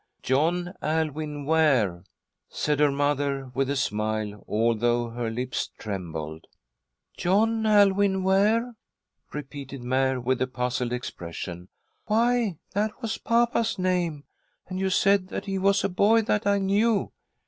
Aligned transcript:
"John 0.23 0.73
Alwyn 0.81 1.45
Ware," 1.45 2.03
said 2.49 2.79
her 2.79 2.91
mother, 2.91 3.51
with 3.53 3.69
a 3.69 3.75
smile, 3.75 4.43
although 4.47 5.11
her 5.11 5.29
lips 5.29 5.69
trembled. 5.77 6.47
"John 7.17 7.67
Alwyn 7.67 8.23
Ware," 8.23 8.73
repeated 9.31 9.83
Mary, 9.83 10.17
with 10.17 10.41
a 10.41 10.47
puzzled 10.47 10.91
expression. 10.91 11.67
"Why, 12.07 12.57
that 12.73 12.99
was 13.03 13.19
papa's 13.19 13.77
name, 13.77 14.23
and 14.67 14.79
you 14.79 14.89
said 14.89 15.27
that 15.27 15.45
he 15.45 15.59
was 15.59 15.83
a 15.83 15.87
boy 15.89 16.23
that 16.23 16.47
I 16.47 16.57
knew." 16.57 17.11